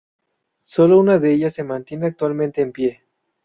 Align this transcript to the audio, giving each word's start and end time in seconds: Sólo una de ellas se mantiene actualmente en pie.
Sólo 0.63 0.97
una 0.99 1.19
de 1.19 1.31
ellas 1.31 1.53
se 1.53 1.63
mantiene 1.63 2.07
actualmente 2.07 2.61
en 2.63 2.71
pie. 2.71 3.03